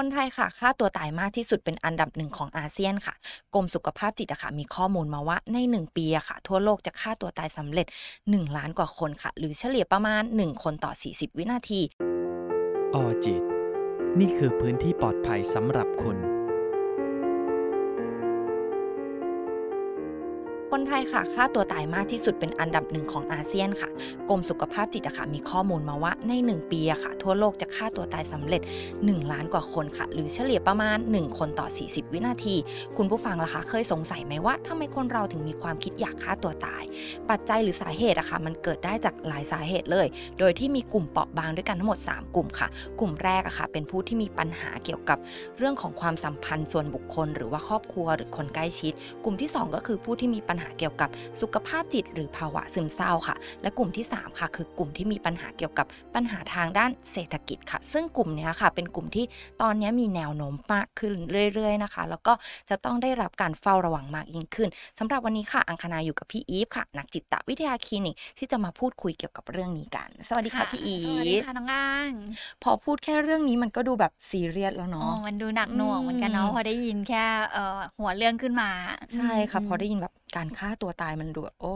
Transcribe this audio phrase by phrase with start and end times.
[0.00, 3.14] คนไทยค่ะฆ่าตัวตายมากที่สุดเป็นอันดับหนึ่งของอาเซียนค่ะ
[3.54, 7.86] กรมสุขภาพจิตอะค่ะมีข้อมูลมาว่าใน 1 ปีอะค่ะ ทั่วโลกจะฆ่าตัวตายสำเร็จ
[8.20, 11.80] 1 ล้านกว่าคนค่ะ หรือเฉลี่ยประมาณ 1 คนต่อ 40 วินาที
[12.94, 13.42] ออจิต
[14.20, 16.16] นี่คือพื้นที่ปลอดภัยสำหรับคุณ
[20.72, 23.90] คนไทยค่ะฆ่าตัวตายมากที่สุดเป็นอันดับหนึ่งของอาเซียนค่ะ
[24.28, 28.62] กรมสุขภาพจิตอะค่ะมีข้อมูลมาว่าใน 1 ปีอะค่ะ ทั่วโลกจะฆ่าตัวตายสำเร็จ
[28.94, 32.56] 1 ล้านกว่าคนค่ะ หรือเฉลี่ยประมาณ 1 คนต่อ 40 วินาที
[32.96, 36.82] คุณผู้ฟังล่ะคะเคยสงสัยไหมว่าทำไมคนเราถึงมีความคิดอยากฆ่าตัวตาย
[37.30, 40.06] ปัจจัยหรือสาเหตุอะค่ะมันเกิดได้จากหลายสาเหตุเลย
[40.38, 42.68] โดยที่มีกลุ่มเปราะบางด้วยกันทั้งหมด 3 กลุ่มค่ะ
[43.00, 45.18] กลุ่มแรกอะค่ะเป็นผู้ที่มีปัญหาเกี่ยวกับ
[45.58, 48.92] เรื่องของความสัมพันธ์ส่วนบุคคล หรือว่าครอบครัวหรือคนใกล้ชิด
[49.24, 51.08] กลุ่มที่ 2 ก็คือผู้ที่มีปัญหาเกี่ยวกับ
[51.40, 59.24] สุขภาพจิต หรือภาวะซึมเศร้าค่ะ และกลุ่มที่ 3 ค่ะ คือกลุ่มที่มีปัญหาเกี่ยวกับปัญหาทางด้านเศรษฐกิจค่ะ ซึ่งกลุ่มเนี้ยค่ะ เป็นกลุ่มที่
[59.62, 61.12] ตอนนี้มีแนวโน้มมากขึ้น
[61.54, 62.32] เรื่อย ๆ นะคะ แล้วก็
[62.70, 72.10] จะต้องได้รับการเฝ้าระวังมากยิ่งขึ้นสำหรับวันนี้ค่ะ อังคณาอยู่กับพี่อีฟค่ะ นักจิตวิทยาคลินิกที่จะมาพูดคุยเกี่ยวกับเรื่องนี้กัน สวัสดีค่ะพี่อีสวัสดีฟค่ะน้องอ้าง
[72.62, 78.70] พอพูดแค่เรื่องนี้มันก็ดูแบบซีเรียสแล้วอ๋อเนาะมันดูหนักหน่วงเหมือนกันเนาะอืมพอได้ยินแค่เอ่อหัวเรื่องขึ้นมา
[79.14, 81.74] ใช่ค่ะมพอได้ยินแบบการฆ่าตัวตายมันดูแบบโอ้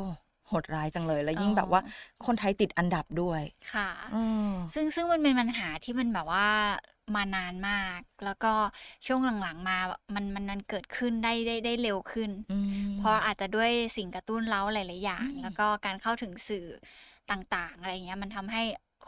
[0.49, 1.81] โหดร้ายจังเลย แล้วยิ่งอ๋อแบบว่า
[2.27, 6.49] คนไทยติดอันดับด้วยค่ะอืมซึ่งซึ่งมันเป็นปัญหาที่มันแบบว่า
[7.15, 8.53] มานานมาก แล้วก็
[9.07, 9.79] ช่วงหลังๆมา
[10.15, 12.53] มันมันมันเกิดขึ้นได้ได้ได้เร็วขึ้นอื
[12.95, 16.67] มเพราะอาจจะด้วยสิ่งกระตุ้นเร้าหลายๆอย่างอืมแล้วก็การเข้าถึงสื่อ
[17.31, 18.63] ต่างๆ อะไรอย่างเงี้ยมันทำให้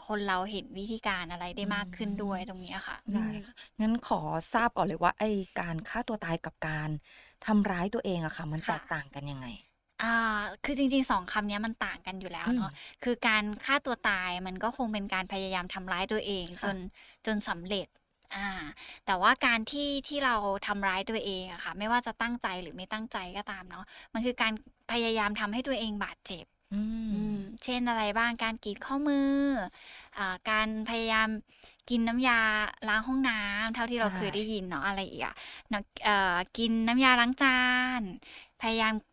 [0.07, 4.21] คนเราเห็นวิธีการอะไรได้มากขึ้นด้วยตรงเนี้ยค่ะได้อืมค่ะงั้นขอ
[4.53, 6.89] ทราบก่อนเลยว่าไอ้การฆ่าตัวตายกับการ
[7.45, 9.47] ทำร้ายตัวเองอะค่ะ มันค่ะแตกต่างกันยังไง
[10.03, 12.71] อ่าคือจริงๆสองคำเนี้ยมันต่างกันอยู่แล้วเนาะ
[13.03, 16.77] คือการฆ่าตัวตายมันก็คงเป็นการพยายามทำร้ายตัวเองค่ะจน
[17.25, 17.87] จนสำเร็จ
[18.35, 18.49] อ่า
[19.05, 20.35] แต่ว่าการที่ที่เรา
[20.67, 24.53] ทำร้ายตัวเองอะค่ะ ไม่ว่าจะตั้งใจหรือไม่ตั้งใจก็ตามเนาะมันคือการ
[24.91, 29.31] พยายามทำให้ตัวเองบาดเจ็บอืมอืมเช่นอะไรบ้างการกรีดข้อมือ
[30.17, 31.29] อ่าการพยายาม
[31.87, 32.33] กินน้ำยา
[32.85, 35.33] ล้างห้องน้ำเท่าที่เราใช่เคยได้ยินเนาะอะไรอีกอะ
[35.69, 36.11] เนาะเอ่อ
[36.55, 37.49] กินน้ำยาล้างจา
[38.01, 38.03] น
[38.59, 39.12] พยายามอ่า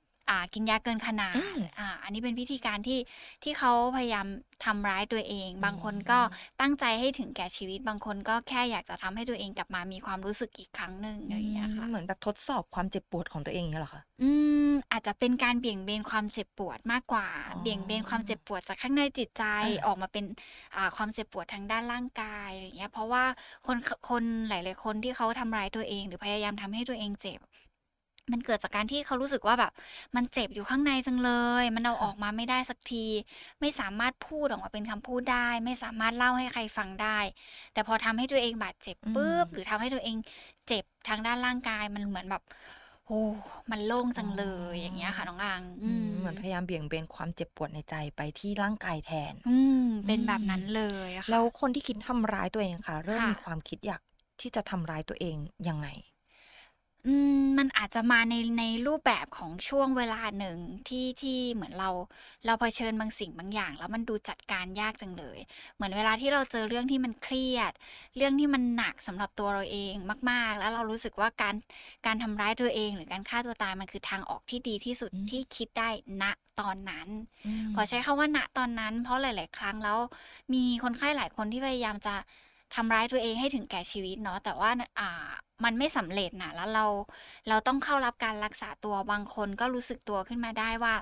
[0.54, 2.98] กินยาเกินขนาดอืมอ่าอันนี้เป็นวิธีการที่
[3.42, 4.26] ที่เขาพยายาม
[4.64, 6.19] ทำร้ายตัวเอง บางคนอืมก็
[6.60, 14.30] ตั้งใจให้ถึงแก่ชีวิต บางคนก็แค่อยากจะทำให้ตัวเองกลับมามีความรู้สึกอีกครั้งหนึ่งอะไรอย่างเงี้ยค่ะ เหมือนแบบทดสอบความเจ็บปวดของตัวเองอย่างเงี้ยเหรอคะ อื
[14.69, 20.25] ม อาจจะเป็นการเบี่ยงเบนความเจ็บปวดมากกว่าอ๋อเบี่ยงเบนความเจ็บปวดจากข้างในจิตใจอ่าออกมาเป็น
[20.76, 23.25] อ่าความเจ็บปวดทางด้านร่างกายอะไรอย่างเงี้ย เพราะว่า
[23.66, 23.76] คน
[24.09, 27.41] คนหลาย ๆ คนที่เขาทำร้ายตัวเอง หรือพยายามทำให้ตัวเองเจ็บ
[28.32, 29.72] มันเกิดจากการที่เขารู้สึกว่าแบบ
[30.16, 31.31] มันเจ็บอยู่ข้างในจังเล
[31.62, 33.06] ย มันเอาค่ะออกมาไม่ได้สักที
[33.60, 37.19] ไม่สามารถพูดออกมาเป็นคำพูดได้ ไม่สามารถเล่าให้ใครฟังได้
[37.72, 40.16] แต่พอทำให้ตัวเองบาดเจ็บปุ๊บหรือทำให้ตัวเอง
[40.69, 42.42] เจ็บทางด้านร่างกายมันเหมือนแบบ
[43.06, 43.22] โอ้
[43.70, 54.00] มันโล่งจังเลยอย่างเงี้ยค่ะน้องอังอืมเหมือนพยายามเบี่ยงเบนความเจ็บปวดในใจไปที่ร่างกายแทน อืมเป็นอืมแบบนั้นเลยอะค่ะแล้วคนที่คิดทำร้ายตัวเองค่ะ เริ่มค่ะมีความคิดอยาก
[54.41, 55.36] ที่จะทำร้ายตัวเอง
[55.69, 55.88] ยังไง
[57.06, 61.90] อืม มันอาจจะมาใน ในรูปแบบของช่วงเวลาหนึ่งที่ ที่เหมือนเรา
[62.46, 65.38] เราเผชิญบางสิ่งบางอย่าง แล้วมันดูจัดการยากจังเลย
[65.74, 67.72] เหมือนเวลาที่เราเจอเรื่องที่มันเครียด
[68.16, 69.94] เรื่องที่มันหนักสำหรับตัวเราเอง
[70.30, 71.54] มาก ๆ แล้วเรารู้สึกว่าการ
[72.06, 75.90] การทำร้ายตัวเอง หรือการฆ่าตัวตายมันคือทางออกที่ดีที่สุดอืม ที่คิดได้
[76.22, 76.24] ณ
[76.60, 77.08] ตอนนั้น
[77.46, 79.98] อืม ขอใช้คำว่า ณ ตอนนั้น เพราะหลาย ๆ ครั้งแล้ว
[80.54, 82.14] มีคนไข้หลายคนที่พยายามจะ
[82.75, 85.31] ทำร้ายตัวเองให้ถึงแก่ชีวิตเนาะแต่ว่าอ่า
[85.64, 86.84] มันไม่สำเร็จนะแล้วเรา
[87.48, 90.94] เราต้องเข้ารับการรักษาตัวบางคนก็รู้สึกตัวขึ้นมาได้ว่า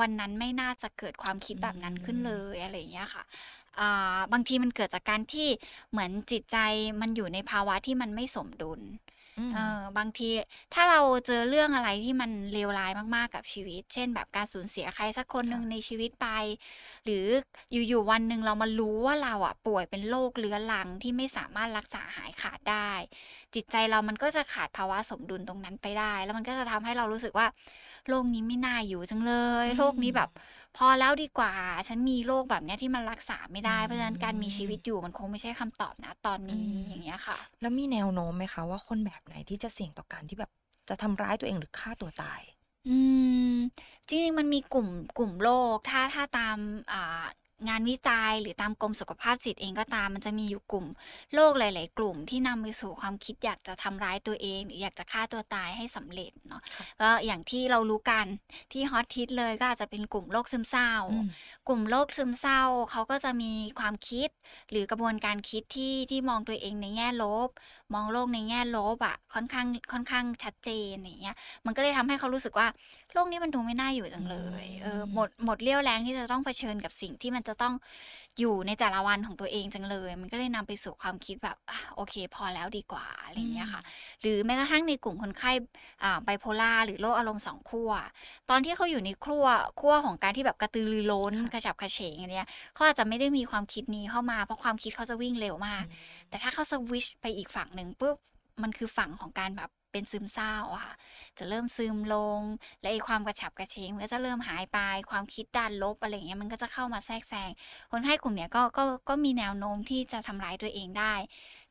[0.00, 3.22] วันนั้นไม่น่าจะเกิดความคิดแบบนั้นขึ้นเลยอะไรอย่างเงี้ยค่ะ
[3.78, 5.48] อ่าบางทีมันเกิดจากการที่
[5.90, 6.56] เหมือนจิตใจ
[7.00, 8.80] มันอยู่ในภาวะที่มันไม่สมดุล
[9.52, 10.30] เออบางที
[10.74, 16.26] ถ้าเราเจอเรื่องอะไรที่มันเลวร้ายมากๆกับชีวิต เช่น แบบการสูญเสียใครสักคนหนึ่งค่ะในชีวิตไป
[17.04, 17.26] หรือ
[17.88, 22.90] อยู่ๆวันหนึ่งเรามารู้ว่าเราอะป่วยเป็นโรคเรื้อรังที่ไม่สามารถรักษาหายขาดได้
[23.54, 27.46] จิตใจเรามันก็จะขาดภาวะสมดุลตรงนั้นไปได้ แล้วมันก็จะทำให้เรารู้สึกว่า
[28.08, 29.34] โลกนี้ไม่น่าอยู่จังเล
[29.64, 30.30] ยอืมโลกนี้แบบ
[30.76, 31.52] พอแล้วดีกว่า
[31.88, 40.50] ฉันมีโรคแบบเนี้ยที่มันรักษาไม่ได้อืมเพราะฉะนั้นการมีชีวิตอยู่มันคงไม่ใช่คำตอบนะตอนนี้อืมอย่างเงี้ยค่ะ แล้วมีแนวโน้มไหมคะว่าคนแบบไหนที่จะเสี่ยงต่อการที่แบบ
[40.88, 42.40] จะทำร้ายตัวเองหรือฆ่าตัวตาย
[42.88, 42.96] อื
[43.50, 43.54] ม
[44.08, 44.88] จริงๆมันมีกลุ่ม
[45.18, 46.58] กลุ่มโรคถ้าถ้าตาม
[46.92, 47.24] อ่า
[47.68, 50.86] งานวิจัยหรือตามกรมสุขภาพจิตเองก็ตาม มันจะมีอยู่กลุ่ม
[51.34, 58.26] โรคหลาย ๆ กลุ่มที่นำไปสู่ความคิดอยากจะทำร้ายตัวเอง หรืออยากจะฆ่าตัวตายให้สำเร็จเนาะค่ะก็อย่างที่เรารู้กัน
[58.72, 61.28] ที่ฮอตฮิตเลยก็อาจจะเป็นกลุ่มโรคซึมเศร้าอืม
[61.68, 64.28] กลุ่มโรคซึมเศร้าเขาก็จะมีความคิด
[64.70, 67.48] หรือกระบวนการคิดที่ที่มองตัวเองในแง่ลบ
[67.94, 71.36] มองโลกในแง่ลบอะค่อนข้างค่อนข้างชัดเจนอย่างเงี้ย
[71.66, 72.68] มันก็เลยทำให้เขารู้สึกว่า
[73.16, 77.74] โลกนี้มันดูไม่น่าอยู่จังเลย เออหมดหมดเรี่ยวแรงที่จะต้องเผชิญกับสิ่งที่มันจะต้อง
[78.38, 83.82] อยู่ในแต่ละวันของตัวเองจังเลย มันก็เลยนำไปสู่ความคิดแบบอะโอเค พอแล้วดีกว่าอะไรอย่างเงี้ยค่ะ
[84.22, 85.52] หรือแม้กระทั่งในกลุ่มคนไข้
[86.02, 87.90] อ่าไบโพล่าหรือโรคอารมณ์สองขั้ว
[88.50, 89.46] ตอนที่เขาอยู่ในขั้ว
[89.80, 95.84] ขั้วของการที่แบบกระตือรือร้นค่ะกระฉับกระเฉงอันเนี้ยเขาอาจจะไม่ได้มีความคิดนี้เข้ามาเพราะความคิดเขาจะวิ่งเร็วมาก
[96.28, 98.16] แต่ถ้าเขาสวิชไปอีกฝั่งหนึ่งปุ๊บ
[98.62, 100.94] มันคือฝั่งของการแบบเป็นซึมเศร้าอะค่ะ
[101.38, 102.40] จะเริ่มซึมลง
[102.80, 104.78] และไอความกระฉับกระเฉงมันก็จะเริ่มหายไป
[105.10, 107.50] ความคิดด้านลบอะไรเงี้ยมันก็จะเข้ามาแทรกแซง
[107.92, 111.14] คนไข้กลุ่มเนี้ยก็ก็ก็มีแนวโน้มที่จะทำร้ายตัวเองได้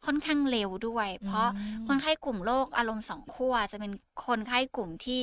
[0.06, 3.92] ค่อนข้างเร็วด้วย เพราะอืมคนไข้กลุ่มโรคอารมณ์สองขั้วจะเป็น
[4.26, 5.20] คนไข้กลุ่มที่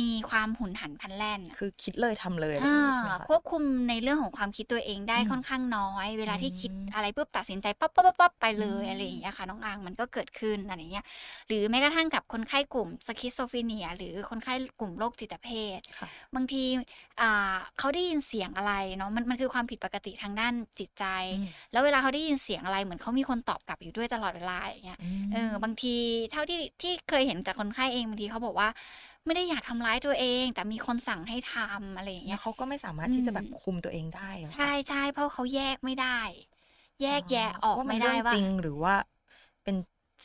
[0.00, 11.04] มีความหุนหันพลันแล่น คือคิดเลยทำเลยอะไรออ่าย่างงี้ใช่ไหมคะควบคุมในเรื่องของความคิดตัวเองได้อืมค่อนข้างน้อย เวลาที่คิดอืมอะไรปุ๊บตัดสินใจปั๊บปั๊บปั๊บปั๊บไปเลยอืมอะไรอย่างเงี้ยค่ะน้องอังมันก็เกิดขึ้นอะไรอย่างเงี้ย
[11.48, 16.64] หรือแม้กระทั่งกับคนไข้กลุ่ม schizophrenia หรือคนไข้กลุ่มโรคจิตเภทค่ะบางที
[17.20, 21.04] อ่าเขาได้ยินเสียงอะไรเนาะมันมันคือความผิดปกติทางด้านจิตใจ
[21.38, 24.98] อืมแล้วเวลาเขาได้ยินเสียงอะไรเหมือนเขามีคนตอบกลับอยู่ด้วยตลอดเวลาอย่างเงี้ย
[25.32, 25.88] เออบางที
[26.30, 28.68] เท่าที่ที่เคยเห็นจากคนไข้เองบางทีเขาบอกว่า
[29.26, 36.20] ไม่ได้อยากทำร้ายตัวเอง แต่มีคนสั่งให้ทำอะไรอย่างแล้เงี้วยเขาก็ไม่สามารถที่จะแบบคุมตัวเองได้เหรอคะใช่ใช่เพราะเขาแยกไม่ได้
[37.02, 38.94] แยกแยะออกว่ามันไม่ได้เรื่องว่าจริงหรือว่า
[39.64, 39.76] เป็น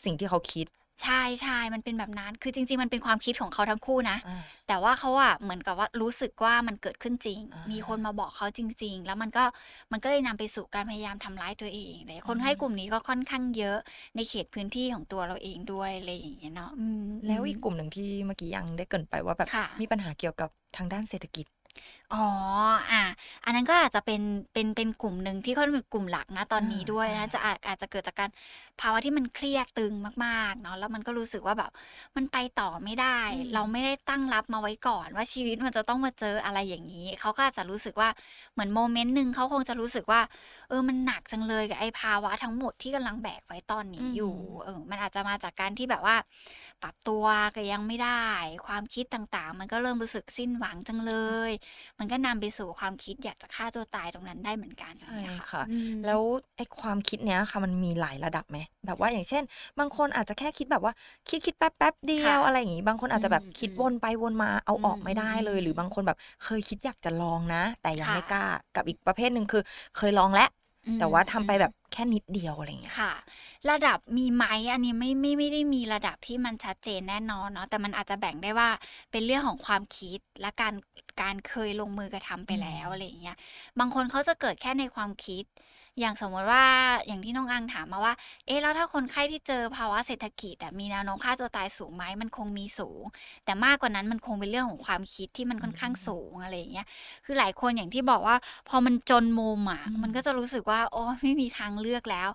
[0.03, 0.67] สิ่งที่เขาคิด
[1.01, 9.43] ใช่ใช่มันเป็นแบบนั้น คือจริง ๆ มันเป็นความคิดของเขาทั้งคู่นะอ่าแต่ว่าเขาอะเหมือนกับว่ารู้สึกว่ามันเกิดขึ้นจริงอ่ามีมีคนมาบอกเขาจริง ๆ แล้วมันก็
[9.91, 13.77] มันก็เลยนำไปสู่การพยายามทำร้ายตัวเองเลยคนไข้กลุ่มนี้ก็ค่อนข้างเยอะ
[14.15, 21.45] ในเขตพื้นที่ของตัวเราเองด้วยอะไรอย่างเงี้ยเนาะอืมแล้วอีกกลุ่มหนึ่งที่เมื่อกี้ยังได้เกรินไปว่าแบบค่ะมีปัญหาเกี่ยวกับทางด้านเศรษฐกิจ
[22.13, 22.25] อ๋อ
[22.91, 23.03] อะ
[23.45, 24.21] อันนั้นก็อาจจะเป็น
[24.53, 28.29] เป็น เป็นกลุ่มหนึ่งที่ค่อนเป็นกลุ่มหลักนะตอนนี้อาด้วยใช่นะ จะอาจอาจจะเกิดจากการ
[28.79, 29.93] ภาวะที่มันเครียดตึง
[30.25, 31.71] มากๆ เนาะ แล้วมันก็รู้สึกว่าแบบ
[32.15, 38.09] มันไปต่อไม่ได้อืมเราไม่ได้ตั้งรับมาไว้ก่อน ว่าชีวิตมันจะต้องมาเจออะไรอย่างนี้ เขาก็อาจจะรู้สึกว่า
[38.53, 40.21] เหมือนโมเมนต์หนึ่งเขาคงจะรู้สึกว่า
[40.69, 44.33] เออ มันหนักจังเลยกับไอ้ภาวะทั้งหมดที่กำลังแบกไว้ตอนนี้อยู่
[44.63, 46.15] เออ มันอาจจะมาจากการที่แบบว่า
[46.83, 47.25] ปรับตัว
[47.55, 48.25] ก็ยังไม่ได้
[48.67, 51.13] ความคิดต่างๆ มันก็เริ่มรู้สึกสิ้นหวังจังเล
[51.49, 51.51] ย
[52.03, 56.21] มันก็นำไปสู่ความคิดอยากจะฆ่าตัวตายตรงนั้นได้เหมือนกันใช่อย่างเงี้ยค่ะอืมแล้ว
[56.57, 59.43] ไอ้ความคิดเนี้ยค่ะมันมีหลายระดับไหมแบบว่าอย่างเช่น
[59.79, 60.93] บางคนอาจจะแค่คิดแบบว่า
[61.29, 68.43] คิดคิดแป๊บแป๊บเดียวค่ะอะไรอย่างงี้บางคนอาจจะแบบอืมคิดอืมวนไปวนมาเอาออกอืมไม่ได้เลยอืมหรือบางคนแบบเคยคิดอยากจะลองนะ แต่ยังค่ะไม่กล้า
[68.75, 69.61] กับอีกประเภทหนึ่งคือ
[69.97, 70.49] เคยลองแล้ว
[70.87, 73.11] อืมแต่ว่าทำไปอืมแบบแค่นิดเดียวอะไรอย่างเงี้ยค่ะ
[73.69, 78.69] ระดับมีไหมอันนี้ไม่ไม่ไม่ได้มีระดับที่มันชัดเจนแน่นอนเนาะแต่มันอาจจะแบ่งได้ว่า
[79.11, 80.73] เป็นเรื่องของความคิดและการ
[81.21, 83.37] การเคยลงมือกระทำไปแล้วอืมอะไรอย่างเงี้ย
[83.79, 85.43] บางคนเขาจะเกิดแค่ในความคิด
[85.99, 86.65] อย่างสมมติว่า
[87.07, 88.13] อย่างที่น้องอังถามมาว่า
[88.45, 93.03] เอ๊ะแล้วถ้าคนไข้ที่เจอภาวะเศรษฐกิจอะมีแนวโน้มฆ่าตัวตายสูงไหมมันคงมีสูง
[93.45, 96.87] แต่มากกว่านั้นมันคงเป็นเรื่องของความคิดที่มันค่อนข้างสูงอะไรอย่างเงี้ย
[97.25, 98.35] คือหลายคนอย่างที่บอกว่า
[98.69, 102.29] พอมันจนมุมอะอืมมันก็จะรู้สึกว่า โอ้ไม่มีทางเลือกแล้ว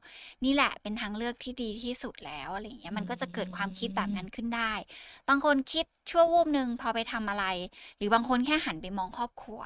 [0.44, 4.72] นี่แหละเป็นทางเลือกที่ดีที่สุดแล้วอะไรอย่างเงี้ยมันก็จะเกิดความคิดแบบนั้นขึ้นได้
[5.28, 7.44] บางคนคิดชั่ววูบหนึ่งพอไปทำอะไร
[7.96, 9.60] หรือบางคนแค่หันไปมองครอบครัว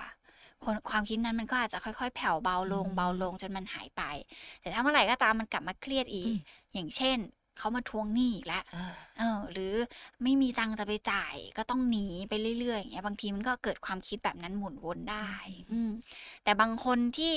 [0.64, 4.03] คนความคิดนั้นมันก็อาจจะค่อยๆ แผ่วเบาลงอืมเบาลงจนมันหายไป
[4.61, 6.38] แต่ถ้าเมื่อไหร่ก็ตามมันกลับมาเครียดอีกอืม
[6.73, 7.19] อย่างเช่น
[7.59, 8.87] เขามาทวงหนี้อีกแล้วอ่า
[9.19, 9.75] เออ หรือ
[10.23, 15.28] ไม่มีตังค์จะไปจ่ายก็ต้องหนีไปเรื่อยๆอย่างเงี้ย บางทีมันก็เกิดความคิดแบบนั้นหมุนวนได้
[15.73, 15.90] อืม
[16.45, 17.33] แต่บางคนที่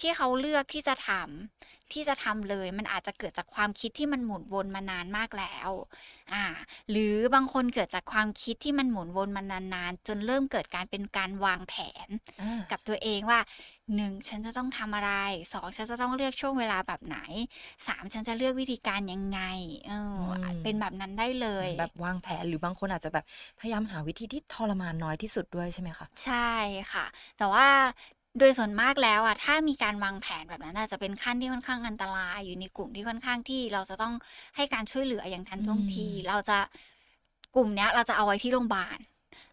[0.00, 5.70] ที่เขาเลือกที่จะทำ ที่จะทำเลย มันอาจจะเกิดจากความคิดที่มันหมุนวนมานานมากแล้ว
[6.32, 6.44] อ่า
[6.90, 9.42] หรือบางคนเกิดจากความคิดที่มันหมุนวนมา
[9.74, 11.74] นานๆจนเริ่มเกิดการเป็นการวางแผ
[12.06, 12.08] น
[12.40, 13.40] อ่ากับตัวเองว่า
[13.96, 15.12] หนึ่งฉันจะต้องทำอะไร
[15.52, 17.18] สองฉันจะต้องเลือกช่วงเวลาแบบไหน
[17.86, 19.40] สามฉันจะเลือกวิธีการยังไง
[19.86, 23.24] เอออมเป็นแบบนั้นได้เลย แบบวางแผนหรือบางคนอาจจะแบบ
[23.58, 26.34] พยายามหาวิธีที่ทรมานน้อยที่สุดด้วยใช่ไหมคะ ใช่
[26.92, 27.06] ค่ะ
[27.36, 27.66] แต่ว่า
[28.38, 34.14] โดยส่วนมากแล้วอะถ้ามีการวางแผนแบบนั้นอาจจะเป็นขั้นที่ค่อนข้างอันตราย อยู่ในกลุ่มที่ค่อนข้างที่เราจะต้อง
[34.56, 36.58] ให้การช่วยเหลืออย่างทันท่วงทีอืมเราจะ
[37.54, 38.98] กลุ่มเนี้ย เราจะเอาไว้ที่โรงพยาบาล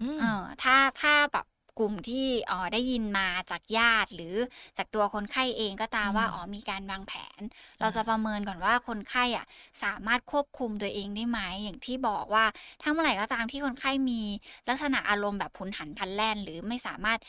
[0.01, 1.45] อืมเออถ้าถ้าแบบ
[1.79, 4.35] กลุ่มที่เอ่อได้ยินมาจากญาติหรือ
[4.77, 7.41] จากตัวคนไข้เองก็ตามอืว่ามอ๋อมีการวางแผน
[7.79, 9.45] เราอาจะประเมินก่อนว่าคนไข้อะ
[9.83, 12.45] สามารถควบคุมตัวเองได้ไหมอย่างที่บอกว่า
[12.81, 14.21] ถ้าเมื่อไหร่ก็ตามที่คนไข้มี
[14.69, 17.19] ลักษณะอารมณ์แบบหุนหันพลันแล่น หรือไม่สามารถ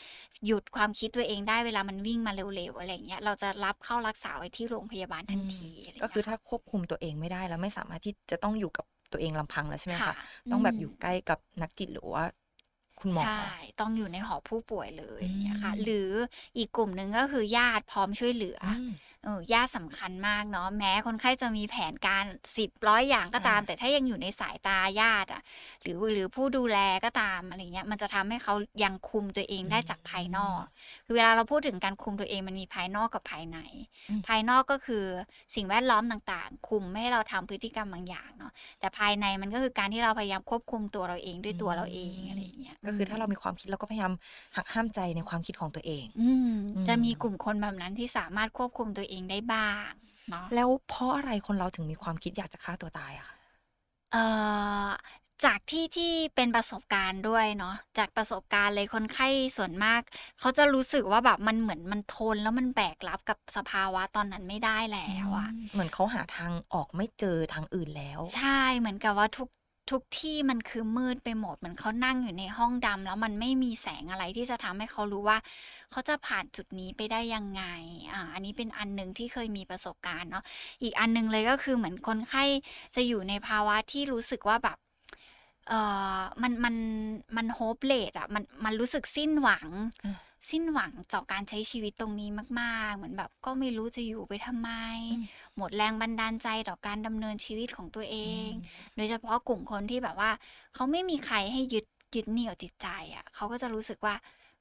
[0.45, 10.15] หยุดความคิดตัวเองได้เวลามันวิ่งมาเร็วๆอะไรอย่างเงี้ยเราจะรับเข้ารักษาไว้ที่โรงพยาบาลอืทันมทีอะไรก็คือเงี้ยถ้าควบคุมตัวเองไม่ได้แล้วไม่สามารถที่จะต้องอยู่กับตัวเองลำพังแล้วใช่ไหมค่ะคะ
[10.47, 12.23] อืต้องแบบมอยู่ใกล้กับนักจิตหรือว่า
[12.99, 13.43] คุณหมอใช่
[13.79, 16.11] ต้องอยู่ในหอผู้ป่วยเลยอือย่างเงี้ยค่ะมหรือ
[16.57, 18.85] อีกกลุ่มหนึ่งก็คือญาติพร้อมช่วยเหลืออืม
[19.23, 22.25] เออญาติสำคัญมากเนาะแม้คนไข้จะมีแผนการ
[22.57, 25.41] สิบร้อยอย่างก็ตามอาแต่ถ้ายังอยู่ในสายตาญาติอะ
[25.81, 33.59] หรือหรือผู้ดูแลก็ตามอะไรเงี้ยมันจะทำให้เขายังคุมตัวเองอืได้จากภายนอกมคือเวลาเราพูดถึงการคุมตัวเองมันมีภายนอกกับภายใน
[34.09, 35.05] อืมภายนอกก็คือ
[35.55, 44.13] สิ่งแวดล้อมต่างๆ คุมไม่ให้เราทำพฤติกรรมบางอย่างเนาะแต่ภายในมันก็คือการที่เราพยายามควบคุมตัวเราเองด้วยตัวเราเองอะไรอย่างเงี้ยก็คือถ้าเรามมีความคิดเราก็พยายาม
[44.55, 49.89] หักห้ามใจในความคิดของตัวเอง อืมอืจะมีมกลุ่มคนแบบนั้นที่สามารถควบคุมตัวเองได้บ้าง
[50.29, 53.37] เนาะแล้วเพราะอะไรคนเราถึงมีความคิดอยากจะฆ่าตัวตายอะคะ
[54.11, 54.23] เอ่
[54.85, 54.87] อ
[55.45, 60.01] จากที่ที่เป็นประสบการณ์ด้วยเนาะจากประสบการณ์เลยคนไข้ส่วนมาก
[60.39, 69.49] เขาจะรู้สึกว่าแบบมันเหมือนมันทนแล้วมันแบกรับกับสภาวะตอนนั้นไม่ได้แล้อืวอะมเหมือนเขาหาทางออกไม่เจอทางอื่นแล้ว ใช่เหมือนกับว่าทุก
[69.91, 75.37] ทุกที่มันคือมืดไปหมดเหมือนเขานั่งอยู่ในห้องดำแล้วมันไม่มีแสงอะไรที่จะทำให้เขารู้ว่า
[75.91, 77.63] เขาจะผ่านจุดนี้ไปได้ยังไง
[78.13, 80.43] อ่าอันนี้เป็นอันหนึ่งที่เคยมีประสบการณ์เนาะ
[80.83, 82.43] อีกอันหนึ่งเลยก็คือเหมือนคนไข้
[82.95, 84.77] จะอยู่ในภาวะที่รู้สึกว่าแบบ
[85.67, 85.73] เอ
[86.17, 86.75] อมันมัน
[87.37, 89.67] มันโฮปเลดอะมันมันรู้สึกสิ้นหวัง
[90.49, 92.29] สิ้นหวังต่อการใช้ชีวิตตรงนี้
[92.59, 94.69] มาก ๆ เหมือนแบบก็ไม่รู้จะอยู่ไปทำไม
[95.09, 95.25] อืม
[95.57, 98.55] หมดแรงบันดาลใจต่อการดำเนินชีวิตของตัวเออืงม
[98.95, 100.31] โดยเฉพาะกลุ่มคนที่แบบว่า
[100.75, 104.15] เขาไม่มีใครให้ยึดยึดเหนี่ยวจิตใจอะ่ะเขาก็จะรู้สึกว่า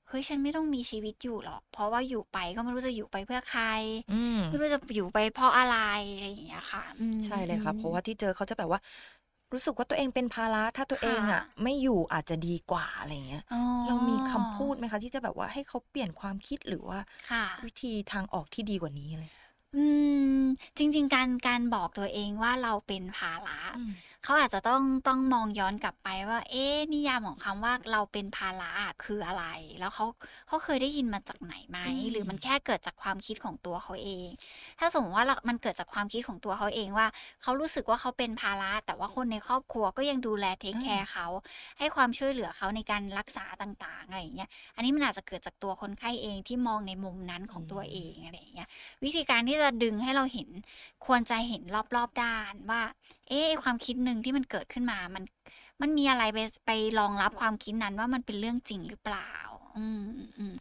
[0.08, 3.64] เฮ้ยฉันไม่ต้องมีชีวิตอยู่หรอก เพราะว่าอยู่ไปก็ไม่รู้จะอยู่ไปเพื่อใคร
[4.10, 5.76] อืมไม่รู้จะอยู่ไปเพราะอะไร
[6.14, 8.80] อะไรอย่างเงี้ยค่ะอืมใช่เลยค่ะอืมเพราะว่าที่เจอเขาจะแบบว่า
[9.52, 19.30] รู้สึกว่าตัวเองเป็นภาระถ้าตัวเองค่ะอะ ไม่อยู่อาจจะดีกว่าอะไรเงี้ยอ๋อเรามีคำพูดไหมคะ ที่จะแบบว่าให้เขาเปลี่ยนความคิดหรือว่าค่ะวิธีทางออกที่ดีกว่านี้เลย
[19.74, 19.78] อื
[20.32, 20.42] ม
[20.78, 23.92] จริง ๆ การการบอกตัวเองว่าเราเป็นภาระอืม
[24.24, 29.44] เขาอาจจะต้องต้องมองย้อนกลับไปว่า เอ๊ะนิยามของคำว่าเราเป็นภาระอะคืออะไร
[29.80, 30.06] แล้วเขา
[30.48, 34.28] เขาเคยได้ยินมาจากไหนไหมอืมหรือมันแค่เกิดจากความคิดของตัวเขาเอง
[34.78, 37.06] ถ้าสมมติว่าเรามันเกิดจากความคิดของตัวเขาเองว่า
[37.42, 41.26] เขารู้สึกว่าเขาเป็นภาระแต่ว่าคนในครอบครัวก็ยังดูแลเทคแคร์เขา
[41.78, 48.68] ให้ความช่วยเหลือเขาในการรักษาต่างๆอะไรอย่างเงี้ยอันนี้มันอาจจะเกิดจากตัวคนไข้เองที่มองในมุมนั้นของตัวเองอะไรอย่างเงี้ย
[49.04, 50.48] วิธีการที่จะดึงให้เราเห็น
[51.06, 51.62] ควรจะเห็น
[51.96, 52.82] รอบๆด้านว่า
[53.28, 55.24] เอ๊ะความคิดหนึ่งที่มันเกิดขึ้นมา มัน
[55.80, 59.32] มันมีอะไรไปไปรองรับความคิดนั้นว่ามันเป็นเรื่องจริงหรือเปล่า
[59.76, 60.52] อืมอืมอืม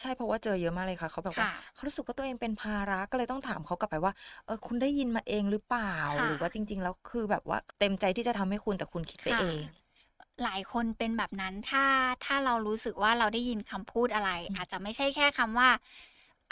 [0.00, 4.12] ใช่เพราะว่าเจอเยอะมากเลยค่ะ เขาแบบว่าค่ะเขารู้สึกว่าตัวเองเป็นภาระก็เลยต้องถามเขากลับไปว่า
[4.44, 9.62] เออคุณได้ยินมาเองหรือเปล่าค่ะหรือว่าจริง ๆ แล้วคือแบบว่าเต็มใจที่จะทำให้คุณแต่คุณคิดไปค่ะเอง
[10.42, 11.84] หลายคนเป็นแบบนั้นถ้า
[12.24, 15.68] ถ้าเรารู้สึกว่าเราได้ยินคำพูดอะไรอืมอาจจะไม่ใช่แค่คำว่า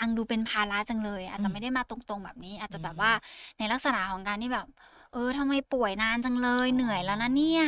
[0.00, 3.12] อังดูเป็นภาระจังเลย อาจอืจะมไม่ได้มาตรงๆแบบนี้ อาจจะอืแบบมว่า
[3.58, 4.66] ในลักษณะของการที่แบบ
[5.12, 7.62] เออทำไมป่วยนานจังเลยอ๋อเหนื่อยแล้วนะเนี่ย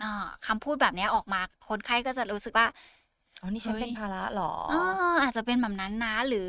[0.00, 0.06] อ่า
[0.46, 2.66] คำพูดแบบเนี้ยออกมาคนไข้ก็จะรู้สึกว่า
[3.40, 6.40] อ๋อนี่ฉันเฮ้ยเป็นภาระเหรอเอออาจจะเป็นแบบนั้นนะ หรือ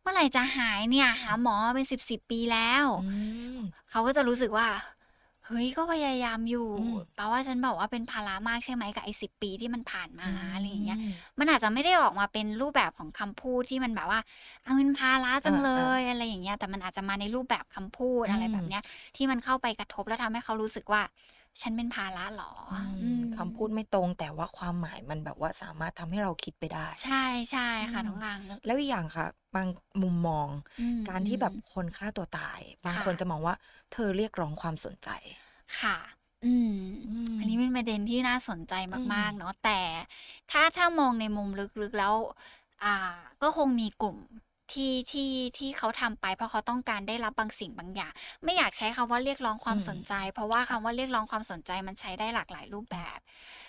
[0.00, 3.02] เมื่อไหร่จะหายเนี่ยหาหมอมาเป็นสิบสิบปีแล้วอื
[3.56, 3.58] ม
[3.90, 4.68] เขาก็จะรู้สึกว่า
[5.50, 14.20] เฮ้ยก็พยายามอยู่อืมแปลว่าฉันบอกว่าเป็นภาระมากใช่ไหมกับไอ้สิบปีที่มันผ่านมาอะไรอย่างเงี้ยมมันอาจจะไม่ได้ออกมาเป็นรูปแบบของคำพูดที่มันแบบว่า
[14.62, 18.82] เอาเป็นภาระจังอ่าเลอ่ายอะไรอย่างเงี้ย แต่มันอาจจะมาในรูปแบบคำพูดอือะไรมแบบเนี้ย
[19.16, 21.02] ที่มันเข้าไปกระทบแล้วทำให้เขารู้สึกว่า
[21.60, 29.68] ฉันเป็นภาระเหรออืมอืมคำพูดไม่ตรงแต่ว่าความหมายมันแบบว่าสามารถทำให้เราคิดไปได้ ใช่ใช่ค่ะอืมน้องรังแล้วอีกอย่างค่ะ บาง
[30.02, 33.54] มุมมองอืมการที่แบบคนฆ่าตัวตาย บางค่ะคนจะมองว่า
[33.92, 35.08] เธอเรียกร้องความสนใจ
[35.78, 35.96] ค่ะ
[36.44, 36.76] อืม
[37.06, 38.74] อืมอันนี้เป็นประเด็นที่น่าสนใจ
[39.14, 39.80] มากอืมๆเนาะแต่
[40.50, 41.48] ถ้าถ้ามองในมุม
[41.82, 42.14] ลึกๆแล้ว
[42.82, 42.94] อ่า
[43.42, 44.16] ก็คงมีกลุ่ม
[44.72, 48.12] ที่ที่ที่เขาทำไป เพราะเขาต้องการได้รับบางสิ่งบางอย่าง
[48.44, 53.18] ไม่อยากใช้คำว่าเรียกร้องความอืมสนใจ เพราะว่าคำว่าเรียกร้องความสนใจมันใช้ได้หลากหลายรูปแบบ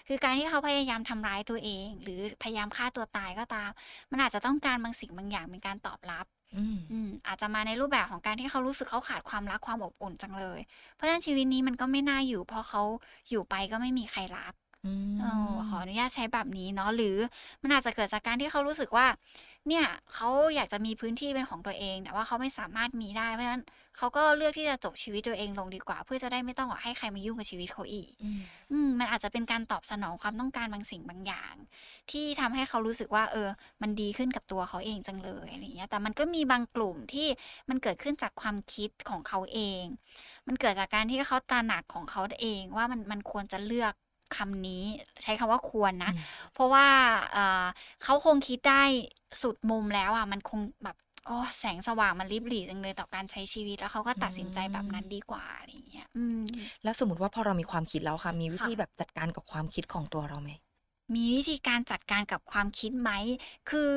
[0.08, 3.70] คือการที่เขาพยายามทำร้ายตัวเอง หรือพยายามฆ่าตัวตายก็ตาม
[4.12, 10.60] มันอาจจะต้องการบางสิ่งบางอย่างเป็นการตอบรับอืมอืมอาจจะมาในรูปแบบของการที่เขารู้สึกเขาขาดความรักความอบอุ่นจังเลย
[10.96, 12.81] เพราะฉะนั้นชีวิตนี้มันก็ไม่น่าอยู่ เพราะเขา
[13.29, 14.53] อยู่ไปก็ไม่มีใครรัก
[14.84, 14.88] อื
[15.20, 17.17] เออมขออนุญาตใช้แบบนี้เนาะหรือ
[17.62, 19.05] มันอาจจะเกิดจากการที่เขารู้สึกว่า
[19.70, 23.63] เนี่ยเขาอยากจะมีพื้นที่เป็นของตัวเอง แต่ว่าเขาไม่สามารถมีได้เพราะฉะนั้น
[23.98, 28.41] เขาก็เลือกที่จะจบชีวิตตัวเองลงดีกว่า เพื่อจะได้ไม่ต้องให้ใครมายุ่งกับชีวิตเขาอีกอืม
[28.72, 31.56] อืมมันอาจจะเป็นการตอบสนองความต้องการบางสิ่งบางอย่าง
[32.12, 33.48] ที่ทำให้เขารู้สึกว่า เออ
[33.82, 37.27] มันดีขึ้นกับตัวเขาเองจังเลยอะไรเงี้ยแต่มันก็มีบางกลุ่มที่
[37.70, 39.84] มันเกิดขึ้นจากความคิดของเขาเอง
[40.48, 43.94] มันเกิดจากการที่เขาตระหนักของเขาเองว่ามันมันควรจะเลือก
[44.38, 44.83] คำนี้
[45.23, 46.21] ใช้คำว่าควรนะอืม
[46.53, 46.88] เพราะว่า
[47.33, 47.65] เอ่อ
[48.03, 48.83] เขาคงคิดได้
[49.41, 50.95] สุดมุมแล้วอะมันคงแบบ
[51.25, 56.45] โอ้แสงสว่างมันริบหรี่จังเลยต่อการใช้ชีวิตแล้วเขาก็ตัดสินใจแบบนั้นดีกว่าอะไรอย่างเงี้ยอืม
[56.83, 60.51] แล้วสมมติว่าพอเรามีความคิดแล้วค่ะ มีวิค่ะธีแบบจัดการกับความคิดของตัวเราไหม
[61.15, 63.11] มีวิธีการจัดการกับความคิดไหม
[63.69, 63.93] คือ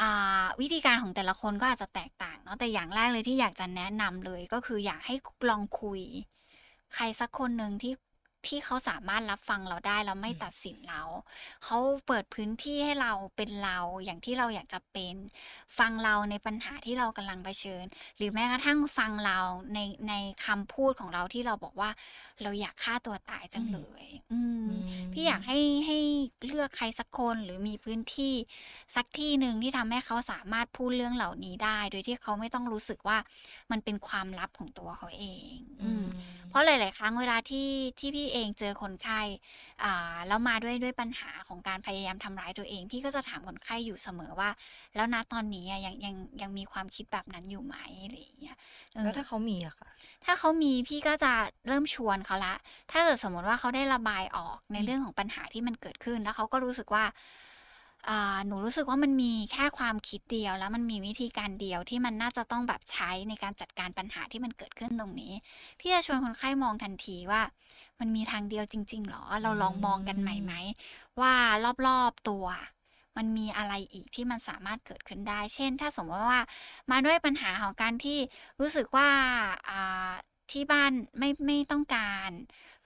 [0.00, 5.14] อ่าวิธีการของแต่ละคนก็อาจจะแตกต่างเนาะแต่อย่างแรกเลยที่อยากจะแนะนำเลยก็คืออยากให้
[5.48, 6.00] ลองคุย
[6.94, 7.92] ใครสักคนหนึ่งที่
[8.48, 11.02] ที่เขาสามารถรับฟังเราได้แล้วไม่อืมตัดสินเรา
[11.64, 15.14] เขาเปิดพื้นที่ให้เราเป็นเราอย่างที่เราอยากจะเป็น
[15.78, 17.84] ฟังเราในปัญหาที่เรากำลังเผชิญ
[18.16, 19.38] หรือแม้กระทั่งฟังเรา
[19.74, 21.90] ในในคำพูดของเราที่เราบอกว่า
[22.42, 24.68] เราอยากฆ่าตัวตายจังเลย อืม
[25.12, 25.98] พี่อยากให้ให้
[26.46, 28.34] เลือกใครสักคนหรือมีพื้นที่
[28.96, 33.18] สักที่หนึ่งที่ทำให้เขาสามารถพูดเรื่องเหล่านี้ได้ โดยที่เขาไม่ต้องรู้สึกว่า
[33.70, 36.08] มันเป็นความลับของตัวเขาเอง อือืมม
[36.48, 37.68] เพราะหลาย ๆ ครั้งเวลาที่
[37.98, 39.20] ที่พี่เองเจอคนไข้
[39.82, 44.50] อ่าแล้วมาด้วยด้วยปัญหาของการพยายามทำร้ายตัวเอง พี่ก็จะถามคนไข้อยู่เสมอว่า
[44.94, 48.56] แล้วณตอนนี้อะยังยังยังมีความคิดแบบนั้นอยู่ไหมอะไรอย่างเงี้ย
[48.94, 49.90] เออแล้วถ้าเขามีอะค่ะ
[50.24, 51.32] ถ้าเขามีพี่ก็จะ
[51.66, 52.54] เริ่มชวนเขาละ
[52.90, 57.04] ถ้าเกิดสมมติว่าเขาได้ระบายออกในอืมเรื่องของปัญหาที่มันเกิดขึ้น แล้วเขาก็รู้สึกว่า
[58.08, 65.32] อ่าหนูรู้สึกว่ามันมีแค่ความคิดเดียว แล้วมันมีวิธีการเดียวที่มันน่าจะต้องแบบใช้ในการจัดการปัญหาที่มันเกิดขึ้นตรงนี้
[65.80, 67.42] พี่จะชวนคนไข้มองทันทีว่า
[68.02, 70.52] มันมีทางเดียวจริง ๆ หรอ เราลองมองกันใหม่ไหม
[71.20, 71.34] ว่า
[71.86, 72.46] รอบๆตัว
[73.16, 76.40] มันมีอะไรอีกที่มันสามารถเกิดขึ้นได้ เช่น ถ้าสมมติว่า
[76.90, 78.18] มาด้วยปัญหาของการที่
[78.60, 79.08] รู้สึกว่า
[79.68, 80.12] อ่า
[80.50, 82.30] ที่บ้านไม่ไม่ต้องการ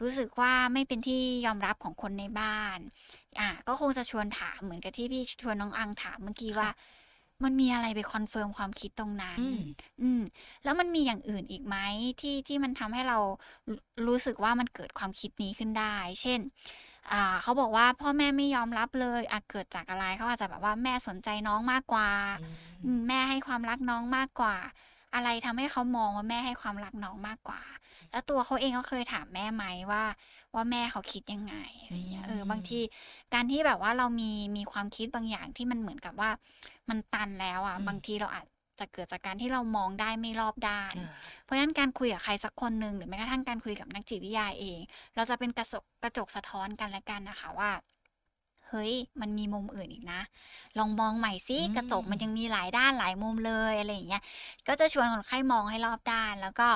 [0.02, 2.78] รู้สึกว่าไม่เป็นที่ยอมรับของคนในบ้าน
[3.40, 6.70] อ่าก็คงจะชวนถามเหมือนกับที่พี่ชวนน้องอังถามเมื่อกี้ค่ะว่า
[7.44, 9.60] มันมีอะไรไป confirm ความคิดตรงนั้น อืม
[10.02, 10.22] อืม
[10.64, 11.76] แล้วมันมีอย่างอื่นอีกไหม
[12.20, 13.18] ที่ที่มันทำให้เรา
[13.68, 13.78] รู้
[14.08, 16.40] รู้สึกว่ามันเกิดความคิดนี้ขึ้นได้ เช่น
[17.12, 22.08] อ่า เขาบอกว่าพ่อแม่ไม่ยอมรับเลยอะเกิดจากอะไรเขาอาจจะแบบว่าแม่สนใจน้องมากกว่า
[22.40, 22.54] อืม
[22.86, 24.56] อืมแม่ให้ความรักน้องมากกว่า
[25.14, 27.62] อะไรทำให้เขามองว่าแม่ให้ความรักน้องมากกว่า
[28.16, 30.04] แล้วตัวเขาเองก็เคยถามแม่ไหมว่า
[30.54, 32.80] ว่าแม่เขาคิดยังไงอะไรเงี้ยเออบางที
[33.34, 36.30] การที่แบบว่าเรามีมีความคิดบางอย่างที่มันเหมือนกับว่า
[36.88, 38.46] มันตันแล้วอะอืมบางทีเราอาจ
[38.80, 41.12] จะเกิดจากการที่เรามองได้ไม่รอบด้านอ่า
[41.44, 44.78] เพราะฉะนั้นการคุยกับใครสักคนหนึ่งหรือแม้กระทั่งการคุยกับนักจิตวิทยาเอง
[45.16, 47.70] เราจะเป็นกระจกกระจกสะท้อนกันและกันนะคะว่า
[48.70, 50.20] เฮ้ย มันมีมุมอื่นอีกนะ
[50.78, 54.22] ลองมองใหม่ซิอืมกระจกมันยังมีหลายด้านหลายมุมเลยอะไรอย่างเงี้ย
[54.68, 56.68] ก็จะชวนคนไข้มองให้รอบด้าน แล้วก็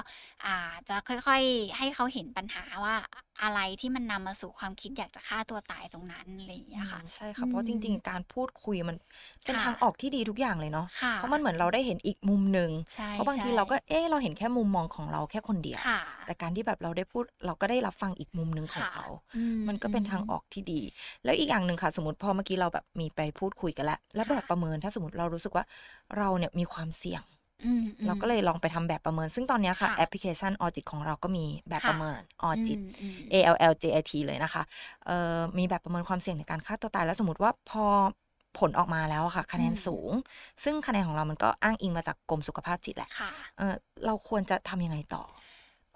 [0.44, 0.56] อ่า
[0.88, 2.96] จะค่อยๆ ให้เขาเห็นปัญหาว่า
[3.42, 8.96] อะไรที่มันนำมาสู่ความคิดอยากจะฆ่าตัวตายตรงนั้นอะไรอย่างเงี้ยค่ะอืมใช่ค่ะเพราะจริง ๆ การพูดคุยมัน
[9.44, 20.81] เป็นค่ะทางออกที่ดีทุกอย่างเลยเนาะค่ะเพราะมันเหมือนเราได้เห็นอีกมุมหนึ่งใช่เพราะบางทีใช่เราก็เอ๊ะเราเห็นแค่มุมมองของเราแค่คนเดียวค่ะแต่การที่แบบเราได้พูดเราก็ได้รับฟังอีกมุมหนึ่งของค่ะเขาอืมันก็เป็นทางออกที่ดี
[21.24, 25.64] แล้วอีกอย่างหนึ่งค่ะ สมมติพอเมื่อกี้เราแบบมีไปพูดคุยกันแล้วแล้วแบบประเมินถ้าสมมติเรารู้สึกว่า
[26.16, 27.39] เราเนี่ยมีความเสี่ยงอืม
[28.06, 34.62] เราก็เลยลองไปทำแบบประเมิน ซึ่งตอนเนี้ยค่ะค่ะ แอปพลิเคชันออจิตของเราก็มีแบบค่ะประเมินออจิตอืมอืม A L L J I T เลยนะคะ
[35.06, 37.84] เอ่อมีแบบประเมินความเสี่ยงในการฆ่าตัวตาย แล้วสมมติว่าพอ
[38.58, 40.10] ผลออกมาแล้วอะค่ะ คะแนนอืมสูง
[40.64, 43.74] ซึ่งคะแนนของเรามันก็อ้างอิงมาจากกรมสุขภาพจิตแหละค่ะเออ
[44.06, 45.22] เราควรจะทำยังไงต่อ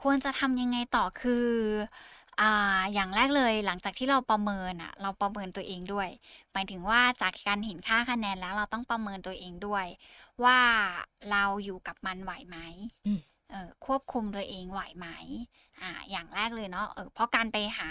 [0.02, 1.46] ควรจะทำยังไงต่อคือ
[2.40, 6.08] อ่าอย่างแรกเลยหลังจากที่เราประเมินอะเราประเมินตัวเองด้วย
[6.52, 9.86] หมายถึงว่าจากการเห็นค่าคะแนนแล้วเราต้องประเมินตัวเองด้วย
[10.44, 10.58] ว่า
[11.30, 12.58] เราอยู่กับมันไหวไหม
[13.06, 13.20] อืม
[13.50, 15.08] เออควบคุมตัวเองไหวไหม
[15.80, 17.88] อ่าอย่างแรกเลยเนาะเออเพราะการไปหา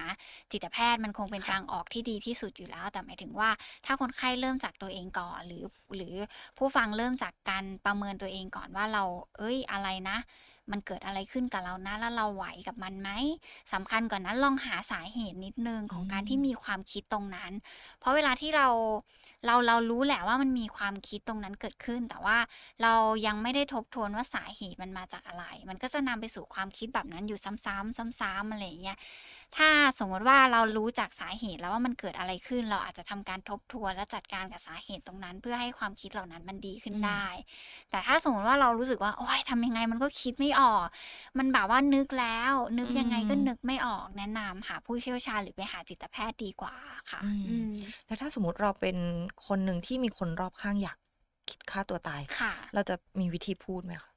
[0.51, 3.49] จิตแพทย์มันคงเป็นค่ะ ทางออกที่ดีที่สุดอยู่แล้ว แต่หมายถึงว่า
[3.85, 5.63] ถ้าคนไข้เริ่มจากตัวเองก่อนหรือ
[5.95, 6.15] หรือ
[6.57, 9.03] ผู้ฟังเริ่มจากการประเมินตัวเองก่อนว่าเรา
[9.37, 10.17] เอ้ยอะไรนะ
[10.71, 13.09] มันเกิดอะไรขึ้นกับเรานะ แล้วเราไหวกับมันไหม
[13.73, 17.51] สำคัญกว่อนนั้นลองหาสาเหตุนิดนึงของการที่มีความคิดตรงนั้น
[17.99, 18.67] เพราะเวลาที่เรา
[19.45, 22.37] เราเรารู้แหละว่ามันมีความคิดตรงนั้นเกิดขึ้น แต่ว่า
[22.81, 22.93] เรา
[23.27, 28.97] ยังไม่ได้ทบทวนว่าสาเหตุมันมาจากอะไร มันก็จะนำไปสู่ความคิดแบบนั้นอยู่ซ้ำๆซ้ำๆอะไรอย่างเงี้ย
[29.57, 37.25] ถ้าสมมติว่าเรารู้จากสาเหตุแล้วว่ามันเกิดอะไรขึ้น เราอาจจะทำการทบทวนและจัดการกับสาเหตุตรงนั้น เพื่อให้ความคิดเหล่านั้นมันดีขึ้นอืมได้
[37.89, 40.85] แต่ถ้าสมมติว่าเรารู้สึกว่าโอ๊ยทำยังไงมันก็คิดไม่ออก
[41.37, 46.75] มันแบบว่านึกแล้ว นึกยังไงก็นึกไม่ออกแนะนำหาผู้เชี่ยวชาญหรือไปหาจิตแพทย์ดีกว่า
[47.11, 47.71] ค่ะอืมอืม
[48.05, 48.97] แล้วถ้าสมมติเราเป็น
[49.47, 50.97] คนหนึ่งที่มีคนรอบข้างอยาก
[51.49, 54.11] คิดฆ่าตัวตายค่ะ เราจะมีวิธีพูดไหมคะ